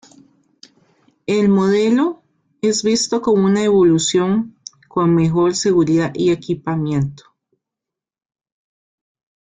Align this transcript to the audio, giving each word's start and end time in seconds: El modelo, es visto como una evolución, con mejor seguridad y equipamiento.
El 1.27 1.49
modelo, 1.49 2.23
es 2.63 2.81
visto 2.81 3.21
como 3.21 3.45
una 3.45 3.61
evolución, 3.63 4.57
con 4.87 5.13
mejor 5.13 5.53
seguridad 5.55 6.09
y 6.15 6.31
equipamiento. 6.31 7.25